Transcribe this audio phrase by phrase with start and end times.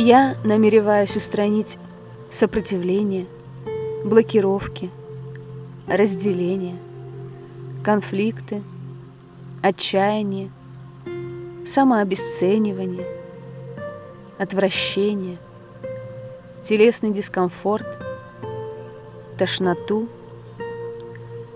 [0.00, 1.76] Я намереваюсь устранить
[2.30, 3.26] сопротивление,
[4.04, 4.92] блокировки,
[5.88, 6.76] разделение,
[7.82, 8.62] конфликты,
[9.60, 10.52] отчаяние,
[11.66, 13.04] самообесценивание,
[14.38, 15.36] отвращение,
[16.62, 17.88] телесный дискомфорт,
[19.36, 20.08] тошноту,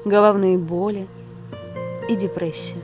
[0.04, 1.06] головные боли
[2.08, 2.82] и депрессию.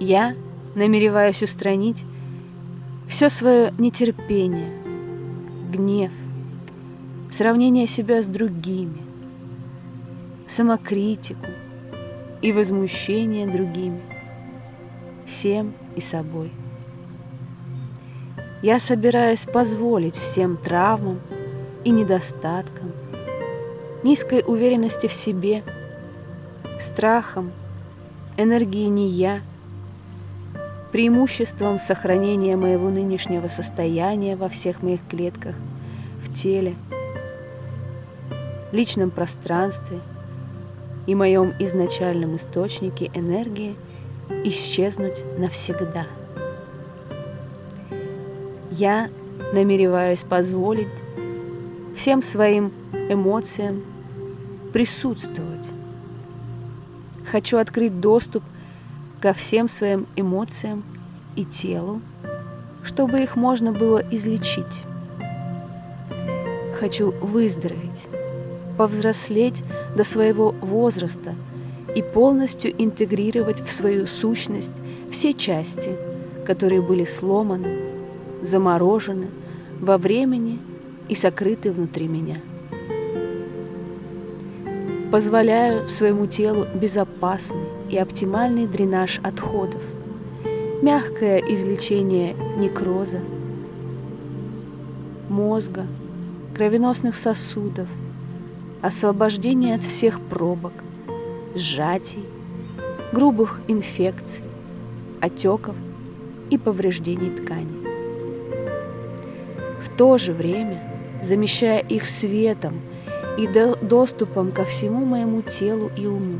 [0.00, 0.34] Я
[0.74, 2.04] намереваюсь устранить
[3.14, 4.72] все свое нетерпение,
[5.70, 6.10] гнев,
[7.30, 9.02] сравнение себя с другими,
[10.48, 11.46] самокритику
[12.42, 14.00] и возмущение другими,
[15.26, 16.50] всем и собой.
[18.62, 21.20] Я собираюсь позволить всем травмам
[21.84, 22.90] и недостаткам,
[24.02, 25.62] низкой уверенности в себе,
[26.80, 27.52] страхам,
[28.36, 29.40] энергии не я,
[30.94, 35.56] преимуществом сохранения моего нынешнего состояния во всех моих клетках,
[36.22, 36.76] в теле,
[38.70, 39.98] личном пространстве
[41.08, 43.74] и моем изначальном источнике энергии
[44.44, 46.06] исчезнуть навсегда.
[48.70, 49.10] Я
[49.52, 50.86] намереваюсь позволить
[51.96, 53.82] всем своим эмоциям
[54.72, 55.66] присутствовать.
[57.32, 58.44] Хочу открыть доступ
[59.24, 60.82] ко всем своим эмоциям
[61.34, 62.02] и телу,
[62.82, 64.82] чтобы их можно было излечить.
[66.78, 68.04] Хочу выздороветь,
[68.76, 69.62] повзрослеть
[69.96, 71.34] до своего возраста
[71.96, 74.72] и полностью интегрировать в свою сущность
[75.10, 75.96] все части,
[76.44, 77.78] которые были сломаны,
[78.42, 79.28] заморожены
[79.80, 80.58] во времени
[81.08, 82.36] и сокрыты внутри меня.
[85.14, 89.80] Позволяю своему телу безопасный и оптимальный дренаж отходов,
[90.82, 93.20] мягкое излечение некроза,
[95.28, 95.86] мозга,
[96.56, 97.86] кровеносных сосудов,
[98.82, 100.72] освобождение от всех пробок,
[101.54, 102.24] сжатий,
[103.12, 104.42] грубых инфекций,
[105.20, 105.76] отеков
[106.50, 107.86] и повреждений тканей.
[109.80, 110.82] В то же время,
[111.22, 112.72] замещая их светом
[113.36, 113.48] и
[113.82, 116.38] доступом ко всему моему телу и уму,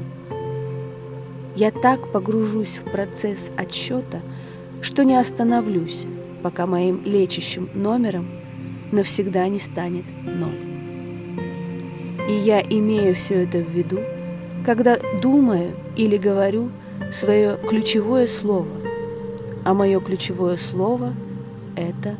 [1.56, 4.20] я так погружусь в процесс отсчета,
[4.80, 6.04] что не остановлюсь,
[6.42, 8.26] пока моим лечащим номером
[8.90, 10.58] навсегда не станет ноль.
[12.28, 14.00] И я имею все это в виду,
[14.66, 16.70] когда думаю или говорю
[17.12, 18.68] свое ключевое слово,
[19.64, 21.12] а мое ключевое слово–
[21.76, 22.16] это